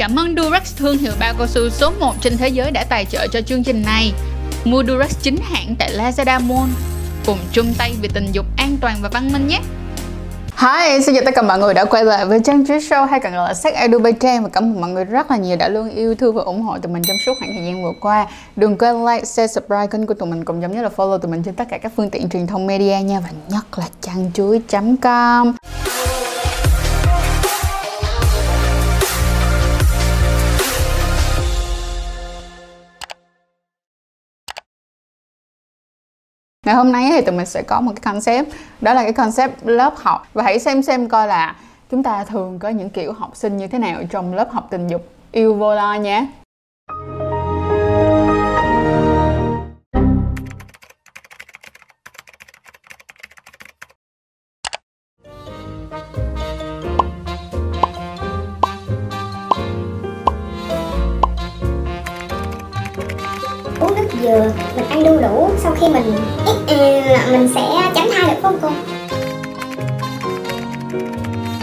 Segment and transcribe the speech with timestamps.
[0.00, 3.04] cảm ơn Durex thương hiệu bao cao su số 1 trên thế giới đã tài
[3.04, 4.12] trợ cho chương trình này.
[4.64, 6.70] Mua Durex chính hãng tại Lazada Mall.
[7.26, 9.60] Cùng chung tay vì tình dục an toàn và văn minh nhé.
[10.56, 13.20] Hi, xin chào tất cả mọi người đã quay lại với Trang Trí Show hay
[13.20, 15.56] còn gọi là Sách Edu by Trang và cảm ơn mọi người rất là nhiều
[15.56, 17.92] đã luôn yêu thương và ủng hộ tụi mình trong suốt khoảng thời gian vừa
[18.00, 18.26] qua.
[18.56, 21.30] Đừng quên like, share, subscribe kênh của tụi mình cùng giống như là follow tụi
[21.30, 24.30] mình trên tất cả các phương tiện truyền thông media nha và nhất là trang
[24.34, 25.52] chuối.com.
[36.70, 38.48] Ngày hôm nay thì tụi mình sẽ có một cái concept,
[38.80, 40.26] Đó là cái concept lớp học.
[40.34, 41.56] Và hãy xem xem coi là
[41.90, 44.88] chúng ta thường có những kiểu học sinh như thế nào trong lớp học tình
[44.88, 45.08] dục.
[45.32, 46.26] Yêu vô lo nhé.
[63.80, 66.16] Uống nước dừa mình ăn đu đủ sau khi mình
[66.46, 66.74] ít
[67.06, 68.68] là mình sẽ tránh thai được không cô?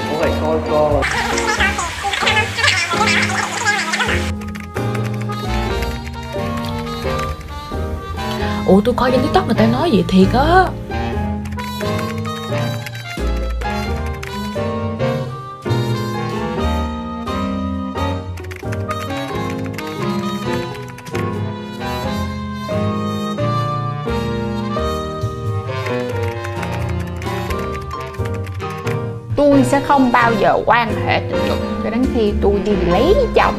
[0.09, 1.01] Cô phải coi cô
[8.67, 10.65] Ủa tôi coi trên tiktok người ta nói vậy thiệt á
[29.67, 31.57] sẽ không bao giờ quan hệ tình dục.
[31.83, 33.53] Cho đến khi tôi đi lấy chồng.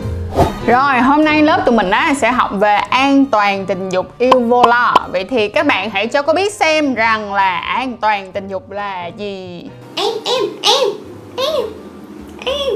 [0.67, 4.41] Rồi hôm nay lớp tụi mình á sẽ học về an toàn tình dục yêu
[4.41, 4.95] vô lo.
[5.13, 8.71] Vậy thì các bạn hãy cho cô biết xem rằng là an toàn tình dục
[8.71, 9.69] là gì.
[9.97, 10.89] Em em em
[11.37, 11.67] em
[12.47, 12.75] em.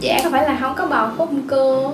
[0.00, 1.92] Dạ có phải là không có bầu không cô?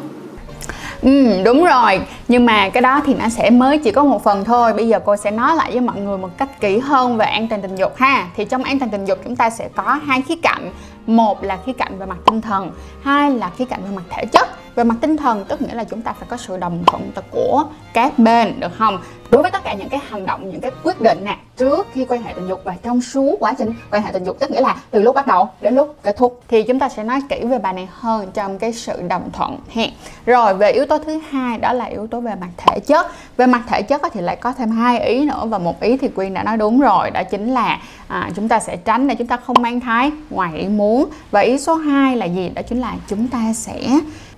[1.03, 2.01] Ừ đúng rồi.
[2.29, 4.73] Nhưng mà cái đó thì nó sẽ mới chỉ có một phần thôi.
[4.73, 7.49] Bây giờ cô sẽ nói lại với mọi người một cách kỹ hơn về an
[7.49, 8.27] toàn tình dục ha.
[8.37, 10.73] Thì trong an toàn tình dục chúng ta sẽ có hai khía cạnh.
[11.07, 12.71] Một là khía cạnh về mặt tinh thần,
[13.03, 15.85] Hai là khía cạnh về mặt thể chất về mặt tinh thần tức nghĩa là
[15.85, 18.99] chúng ta phải có sự đồng thuận của các bên được không?
[19.31, 22.05] Đối với tất cả những cái hành động những cái quyết định nè trước khi
[22.09, 24.61] quan hệ tình dục và trong suốt quá trình quan hệ tình dục tức nghĩa
[24.61, 26.43] là từ lúc bắt đầu đến lúc kết thúc.
[26.49, 29.59] Thì chúng ta sẽ nói kỹ về bài này hơn trong cái sự đồng thuận
[29.75, 29.83] ha.
[30.27, 33.07] Rồi về yếu tố thứ hai đó là yếu tố về mặt thể chất.
[33.37, 36.09] Về mặt thể chất thì lại có thêm hai ý nữa và một ý thì
[36.09, 37.79] quyên đã nói đúng rồi đó chính là
[38.09, 41.09] à, chúng ta sẽ tránh để chúng ta không mang thai ngoài ý muốn.
[41.31, 42.49] Và ý số 2 là gì?
[42.49, 43.81] Đó chính là chúng ta sẽ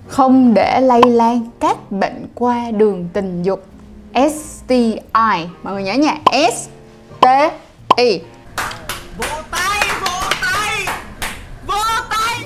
[0.07, 3.65] không để lây lan các bệnh qua đường tình dục.
[4.13, 4.99] STI
[5.63, 6.17] mọi người nhớ nha.
[6.51, 6.67] S
[7.19, 7.25] T
[7.97, 8.19] I.
[9.17, 10.85] Vỗ tay, vỗ tay.
[11.67, 12.39] Vỗ tay.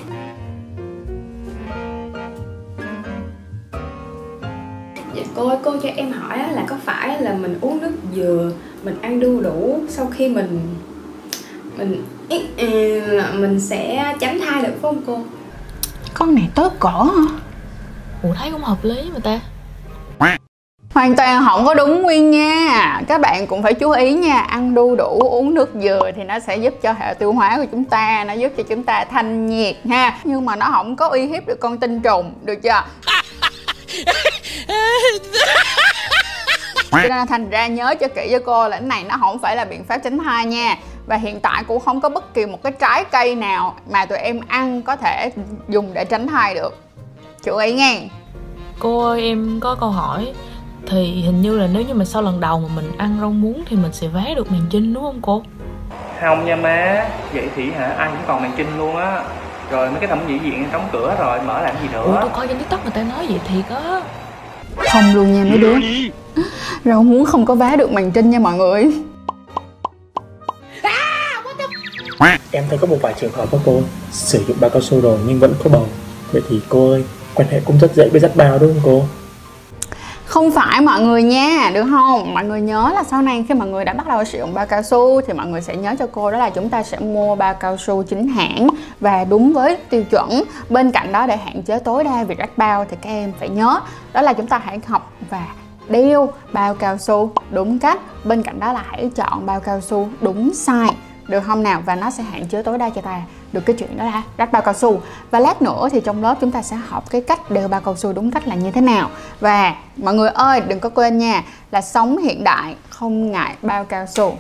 [5.16, 7.94] Dạ cô ơi, cô cho em hỏi á, là có phải là mình uống nước
[8.16, 8.52] dừa,
[8.84, 10.60] mình ăn đu đủ sau khi mình
[11.78, 12.42] mình ít
[13.08, 15.20] là mình sẽ tránh thai được không cô?
[16.14, 17.39] con này tới cỏ hả
[18.24, 19.40] Ủa, thấy cũng hợp lý mà ta.
[20.94, 23.02] Hoàn toàn không có đúng nguyên nha.
[23.08, 24.40] Các bạn cũng phải chú ý nha.
[24.40, 27.66] Ăn đu đủ, uống nước dừa Thì nó sẽ giúp cho hệ tiêu hóa của
[27.72, 30.18] chúng ta, Nó giúp cho chúng ta thanh nhiệt ha.
[30.24, 32.84] Nhưng mà nó không có uy hiếp được con tinh trùng, Được chưa?
[36.92, 39.56] Cho nên thành ra nhớ cho kỹ cho cô là cái này nó không phải
[39.56, 40.78] là biện pháp tránh thai nha.
[41.08, 44.18] Và hiện tại cũng không có bất kỳ một cái trái cây nào Mà tụi
[44.18, 45.32] em ăn có thể
[45.70, 46.89] dùng để tránh thai được.
[47.44, 48.08] Chú ý nghe.
[48.80, 50.34] Cô ơi em có câu hỏi.
[50.88, 53.64] Thì hình như là nếu như mà sau lần đầu mà mình ăn rau muống
[53.66, 55.44] Thì mình sẽ vá được màn trinh đúng không cô?
[56.22, 57.10] Không nha má.
[57.34, 59.24] Vậy thì hả, ai cũng còn màn trinh luôn á.
[59.72, 62.04] Rồi mấy cái thẩm mỹ viện đóng cửa rồi, mở làm gì nữa?
[62.06, 64.02] Ủa tôi coi trên tiktok người ta nói vậy thiệt á.
[64.94, 65.76] Không luôn nha mấy đứa.
[66.86, 68.86] Rau muống không có vá được màn trinh nha mọi người.
[72.52, 75.18] Em thấy có một vài trường hợp các cô sử dụng bao cao su rồi
[75.28, 75.88] nhưng vẫn có bầu.
[76.32, 77.04] Vậy thì cô ơi,
[77.40, 79.04] quan hệ cũng rất dễ bị dắt bao đúng không cô?
[80.26, 82.34] Không phải mọi người nha, được không?
[82.34, 84.66] Mọi người nhớ là sau này khi mọi người đã bắt đầu sử dụng bao
[84.66, 87.36] cao su thì mọi người sẽ nhớ cho cô đó là chúng ta sẽ mua
[87.36, 88.68] bao cao su chính hãng
[89.00, 90.44] và đúng với tiêu chuẩn.
[90.70, 93.50] Bên cạnh đó để hạn chế tối đa việc rách bao thì các em phải
[93.50, 93.80] nhớ
[94.14, 95.46] đó là chúng ta hãy học và
[95.90, 98.00] đeo bao cao su đúng cách.
[98.24, 100.92] Bên cạnh đó là hãy chọn bao cao su đúng size
[101.28, 103.22] được không nào và nó sẽ hạn chế tối đa cho ta
[103.54, 105.02] được cái chuyện đó là rách bao cao su.
[105.32, 107.96] Và lát nữa thì trong lớp chúng ta sẽ học cái cách đeo bao cao
[107.96, 109.10] su đúng cách là như thế nào.
[109.40, 113.86] Và mọi người ơi đừng có quên nha là sống hiện đại không ngại bao
[113.86, 114.36] cao su.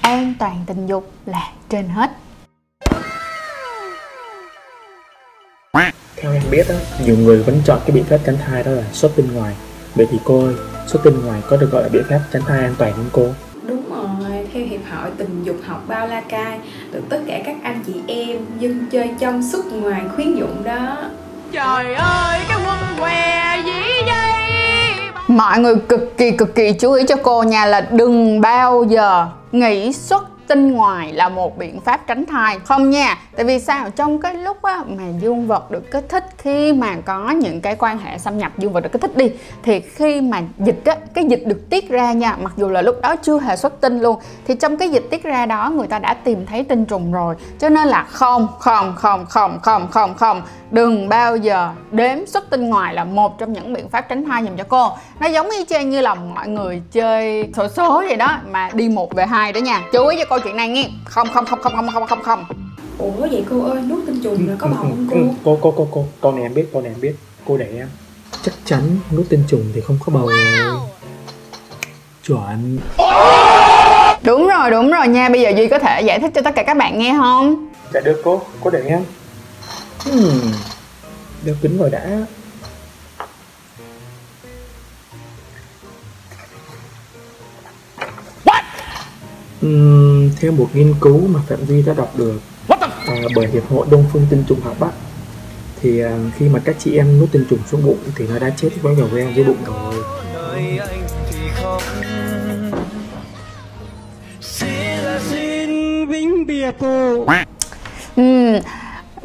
[0.00, 2.10] An toàn tình dục là trên hết.
[6.16, 6.74] Theo em biết á,
[7.04, 9.54] nhiều người vẫn chọn cái biện pháp tránh thai đó là xuất tinh ngoài.
[9.94, 10.54] Vậy thì cô ơi,
[10.86, 13.28] xuất tinh ngoài có được gọi là biện pháp tránh thai an toàn không cô?
[13.66, 16.58] Đúng rồi, theo Hiệp hội Tình dục học Bao La Cai
[16.94, 20.96] Được tất cả các anh chị em dân chơi trong suốt ngoài khuyến dụng đó
[21.52, 24.92] Trời ơi, cái quân què gì vậy?
[25.28, 29.26] Mọi người cực kỳ cực kỳ chú ý cho cô nha là đừng bao giờ
[29.52, 32.58] nghĩ xuất tinh ngoài là một biện pháp tránh thai.
[32.64, 33.90] Không nha tại vì sao?
[33.90, 37.76] Trong cái lúc á, mà dương vật được kích thích khi mà có những cái
[37.76, 39.30] quan hệ xâm nhập dương vật được kích thích đi
[39.62, 42.96] thì khi mà dịch á, cái dịch được tiết ra nha mặc dù là lúc
[43.02, 45.98] đó chưa hề xuất tinh luôn thì trong cái dịch tiết ra đó người ta
[45.98, 47.34] đã tìm thấy tinh trùng rồi.
[47.58, 52.50] Cho nên là không không không không không không không đừng bao giờ đếm xuất
[52.50, 54.90] tinh ngoài là một trong những biện pháp tránh thai dùm cho cô.
[55.20, 58.88] Nó giống y chang như là mọi người chơi sổ số vậy đó mà đi
[58.88, 59.82] một về hai đó nha.
[59.92, 60.90] Chú ý cho câu chuyện này nghe.
[61.04, 62.44] Không không không không không không không không.
[62.98, 65.16] Ủa vậy cô ơi, nuốt tinh trùng là có bầu không cô?
[65.16, 67.14] Ừ, cô, cô, cô, cô, con này em biết, con này em biết.
[67.46, 67.88] Cô để em.
[68.42, 70.78] Chắc chắn nút tinh trùng thì không có bầu rồi.
[72.26, 72.78] Chuẩn.
[74.22, 75.28] Đúng rồi đúng rồi nha.
[75.28, 77.68] Bây giờ duy có thể giải thích cho tất cả các bạn nghe không?
[77.92, 79.04] Dạ được cô, cô để em.
[80.04, 80.52] Hmm.
[81.44, 82.26] Đeo kính rồi đã.
[89.66, 92.40] Uhm, theo một nghiên cứu mà Phạm Duy đã đọc được.
[93.06, 94.88] À, bởi Hiệp hội Đông Phương Tinh trùng học á
[95.82, 98.50] thì à, khi mà các chị em nuốt tinh trùng xuống bụng thì nó đã
[98.50, 99.94] chết với vào ven dưới bụng rồi.
[100.34, 101.82] Nơi anh thì không.
[104.40, 104.68] Xin
[105.04, 105.68] là xin
[106.08, 107.26] vĩnh biệt cô
[108.16, 108.58] ừ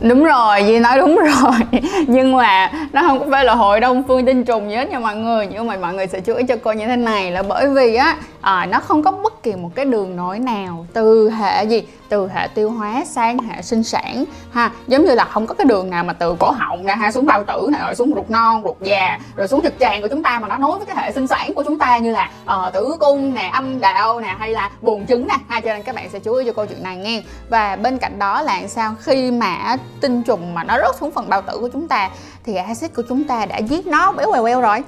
[0.01, 1.81] đúng rồi Duy nói đúng rồi.
[2.07, 4.99] Nhưng mà nó không có phải là hội đông phương tinh trùng gì hết nha
[4.99, 5.47] mọi người.
[5.51, 7.95] Nhưng mà mọi người sẽ chú ý cho cô như thế này là bởi vì
[7.95, 11.83] á à, nó không có bất kỳ một cái đường nối nào từ hệ gì
[12.09, 14.71] từ hệ tiêu hóa sang hệ sinh sản ha.
[14.87, 17.25] Giống như là không có cái đường nào mà từ cổ họng ra ha xuống
[17.25, 20.23] bao tử này rồi xuống ruột non ruột già rồi xuống trực tràng của chúng
[20.23, 22.73] ta mà nó nối với cái hệ sinh sản của chúng ta như là uh,
[22.73, 25.35] tử cung nè âm đạo nè hay là buồng trứng nè.
[25.47, 27.23] Ha cho nên các bạn sẽ chú ý cho câu chuyện này nghe.
[27.49, 28.95] Và bên cạnh đó là sao?
[28.99, 32.09] Khi mà tinh trùng mà nó rớt xuống phần bao tử của chúng ta
[32.45, 34.83] thì axit của chúng ta đã giết nó béo quèo queo rồi.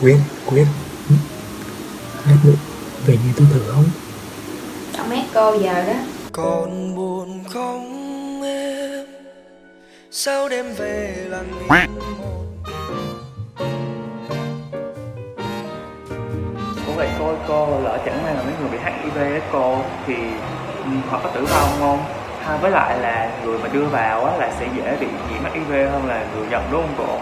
[0.00, 0.18] Quyên
[1.08, 1.14] ừ.
[2.26, 2.52] Lát nữa
[3.06, 3.84] về nhà tôi thử không?
[4.92, 5.92] Trong mét cô giờ đó
[6.36, 9.06] còn buồn không em
[10.10, 11.90] sao đêm về lặng im
[16.86, 20.14] Ủa vậy cô, cô lỡ chẳng may là mấy người bị HIV á cô Thì
[20.84, 21.98] ừ, họ có tử vong không?
[22.44, 25.70] Ha, với lại là người mà đưa vào á, là sẽ dễ bị nhiễm HIV
[25.92, 27.18] hơn là người nhận đúng không cô?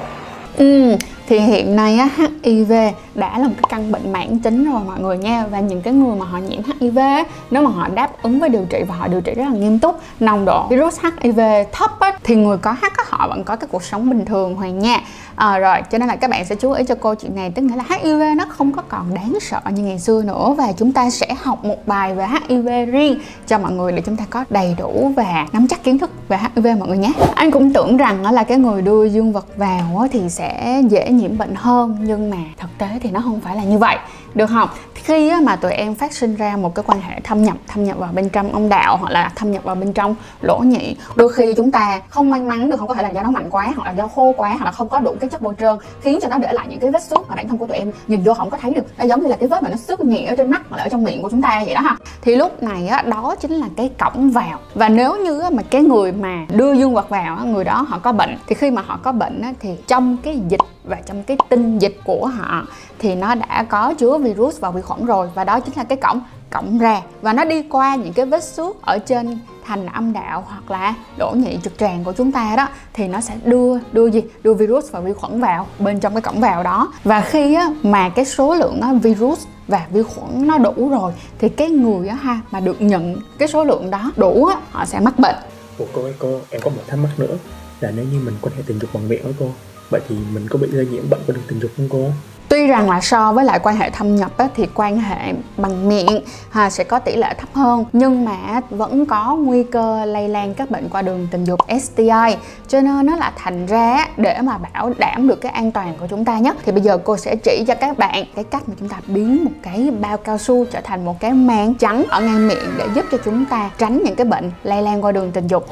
[0.57, 0.97] Ừ,
[1.33, 2.09] thì hiện nay á,
[2.45, 2.73] HIV
[3.15, 5.47] đã là một cái căn bệnh mãn tính rồi mọi người nha.
[5.51, 8.49] Và những cái người mà họ nhiễm HIV á, nếu mà họ đáp ứng với
[8.49, 11.41] điều trị và họ điều trị rất là nghiêm túc nồng độ virus HIV
[11.73, 14.55] thấp á, thì người có hát á, họ vẫn có cái cuộc sống bình thường
[14.55, 15.01] hoàng nha.
[15.37, 17.51] À, rồi cho nên là các bạn sẽ chú ý cho cô chuyện này.
[17.51, 20.73] Tức nghĩa là HIV nó không có còn đáng sợ như ngày xưa nữa và
[20.79, 24.25] chúng ta sẽ học một bài về HIV riêng cho mọi người để chúng ta
[24.31, 27.13] có đầy đủ và nắm chắc kiến thức về HIV mọi người nhé.
[27.35, 31.39] Anh cũng tưởng rằng là cái người đưa dương vật vào thì sẽ dễ nhiễm
[31.39, 33.97] bệnh hơn nhưng mà thực tế thì nó không phải là như vậy.
[34.35, 34.69] Được không?
[34.95, 37.99] Khi mà tụi em phát sinh ra một cái quan hệ thâm nhập thâm nhập
[37.99, 41.33] vào bên trong ông đạo hoặc là thâm nhập vào bên trong lỗ nhị đôi
[41.33, 43.73] khi chúng ta không may mắn được không có thể là do nó mạnh quá
[43.77, 46.19] hoặc là do khô quá hoặc là không có đủ cái chất bôi trơn khiến
[46.23, 47.93] cho nó để lại những cái vết xước mà bản thân của tụi em.
[48.07, 48.83] Nhìn vô không có thấy được.
[48.99, 50.83] Nó giống như là cái vết mà nó xước nhẹ ở trên mắt hoặc là
[50.83, 51.97] ở trong miệng của chúng ta vậy đó ha.
[52.23, 54.59] Thì lúc này á đó chính là cái cổng vào.
[54.75, 58.13] Và nếu như mà cái người mà đưa dương vật vào người đó họ có
[58.13, 61.37] bệnh thì khi mà họ có bệnh á, thì trong cái dịch và trong cái
[61.49, 62.63] tinh dịch của họ
[62.99, 65.31] thì nó đã có chứa virus và vi khuẩn rồi.
[65.35, 66.21] Và đó chính là cái cổng
[66.53, 70.45] cộng ra và nó đi qua những cái vết xước ở trên thành âm đạo
[70.49, 74.07] hoặc là lỗ nhị trực tràng của chúng ta đó thì nó sẽ đưa đưa
[74.07, 74.23] gì?
[74.43, 76.93] Đưa virus và vi khuẩn vào bên trong cái cổng vào đó.
[77.05, 81.13] Và khi á, mà cái số lượng á, virus và vi khuẩn nó đủ rồi
[81.39, 84.85] thì cái người á ha mà được nhận cái số lượng đó đủ á họ
[84.85, 85.37] sẽ mắc bệnh.
[85.79, 87.37] Ủa cô ơi cô, em có một thắc mắc nữa
[87.81, 89.47] Là nếu như mình có thể tình dục bằng miệng với cô
[89.91, 92.11] Vậy thì mình có bị lây nhiễm bệnh của đường tình dục không cô?
[92.53, 95.89] Tuy rằng là so với lại quan hệ thâm nhập ấy, thì quan hệ bằng
[95.89, 97.85] miệng ha, sẽ có tỷ lệ thấp hơn.
[97.93, 102.37] Nhưng mà vẫn có nguy cơ lây lan các bệnh qua đường tình dục STI
[102.69, 106.07] cho nên nó là thành ra để mà bảo đảm được cái an toàn của
[106.11, 106.57] chúng ta nhất.
[106.65, 109.45] Thì bây giờ cô sẽ chỉ cho các bạn cái cách mà chúng ta biến
[109.45, 112.87] một cái bao cao su trở thành một cái màng trắng ở ngang miệng để
[112.95, 115.67] giúp cho chúng ta tránh những cái bệnh lây lan qua đường tình dục.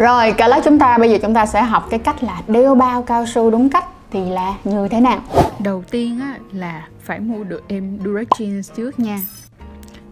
[0.00, 2.74] Rồi, cả lớp chúng ta, bây giờ chúng ta sẽ học cái cách là đeo
[2.74, 5.18] bao cao su đúng cách thì là như thế nào?
[5.58, 9.20] Đầu tiên á, là phải mua được em Durex Jeans trước nha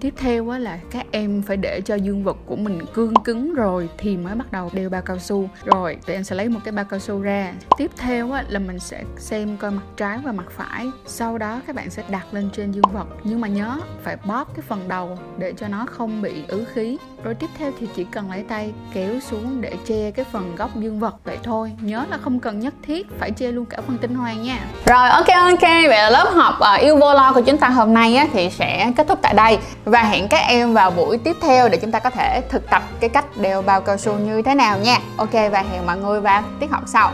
[0.01, 3.55] tiếp theo á là các em phải để cho dương vật của mình cương cứng
[3.55, 5.49] rồi thì mới bắt đầu đeo bao cao su.
[5.65, 7.53] Rồi tụi em sẽ lấy một cái bao cao su ra.
[7.79, 10.87] Tiếp theo á là mình sẽ xem coi mặt trái và mặt phải.
[11.07, 13.07] Sau đó các bạn sẽ đặt lên trên dương vật.
[13.25, 16.99] Nhưng mà nhớ phải bóp cái phần đầu để cho nó không bị ứ khí.
[17.25, 20.77] Rồi tiếp theo thì chỉ cần lấy tay kéo xuống để che cái phần góc
[20.77, 21.73] dương vật vậy thôi.
[21.81, 24.59] Nhớ là không cần nhất thiết phải che luôn cả phần tinh hoàn nha.
[24.87, 25.63] Rồi ok ok.
[25.63, 28.51] Vậy là lớp học uh, yêu vô lo của chúng ta hôm nay á, thì
[28.51, 31.93] sẽ kết thúc tại đây và hẹn các em vào buổi tiếp theo để chúng
[31.93, 34.99] ta có thể thực tập cái cách đeo bao cao su như thế nào nha.
[35.17, 37.13] Ok và hẹn mọi người vào tiết học sau.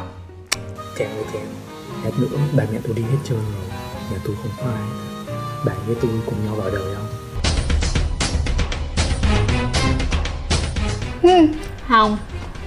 [0.98, 1.42] Chèo chèo
[2.04, 2.26] lát nữa
[2.56, 3.78] ba mẹ tôi đi hết trơn rồi.
[4.10, 4.82] Nhà tôi không có ai.
[5.66, 7.06] Bạn với tôi cùng nhau vào đời không?
[11.22, 11.46] Hmm,
[11.88, 12.18] không.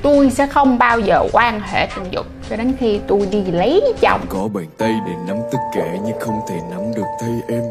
[0.02, 3.94] Tôi sẽ không bao giờ quan hệ tình dục cho đến khi tôi đi lấy
[4.02, 4.22] chồng.
[4.30, 7.64] Có bàn tay để nắm tất cả nhưng không thể nắm được tay em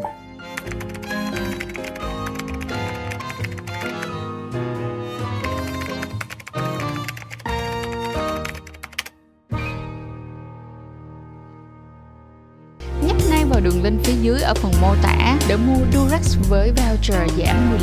[13.67, 17.77] đường link phía dưới ở phần mô tả để mua Durex với voucher giảm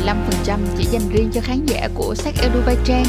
[0.47, 3.05] 15% chỉ dành riêng cho khán giả của Sách Edu Bay Trang.